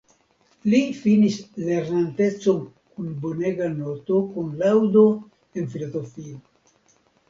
Li 0.73 0.79
finis 1.01 1.37
lernantecon 1.67 2.65
kun 2.95 3.13
bonega 3.29 3.71
noto 3.77 4.21
kun 4.35 4.53
laŭdo 4.67 5.09
en 5.59 5.75
filozofio. 5.79 6.47